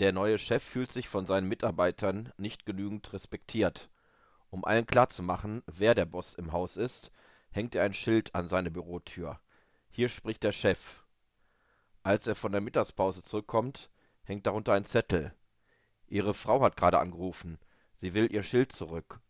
[0.00, 3.90] Der neue Chef fühlt sich von seinen Mitarbeitern nicht genügend respektiert.
[4.50, 7.12] Um allen klarzumachen, wer der Boss im Haus ist,
[7.50, 9.38] hängt er ein Schild an seine Bürotür.
[9.90, 11.04] Hier spricht der Chef.
[12.02, 13.88] Als er von der Mittagspause zurückkommt,
[14.24, 15.32] hängt darunter ein Zettel.
[16.08, 17.58] Ihre Frau hat gerade angerufen.
[17.94, 19.20] Sie will ihr Schild zurück.